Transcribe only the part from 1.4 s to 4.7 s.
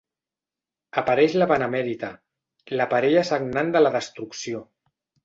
la Benemèrita: la parella sagnant de la Destrucció!